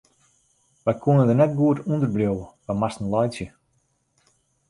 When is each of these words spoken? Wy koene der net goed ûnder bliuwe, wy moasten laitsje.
Wy 0.83 0.93
koene 1.01 1.23
der 1.27 1.37
net 1.39 1.53
goed 1.59 1.77
ûnder 1.91 2.09
bliuwe, 2.15 2.45
wy 2.65 2.73
moasten 2.79 3.11
laitsje. 3.13 3.47